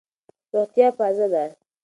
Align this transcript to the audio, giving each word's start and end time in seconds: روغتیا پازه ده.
روغتیا 0.53 0.87
پازه 0.97 1.27
ده. 1.31 1.43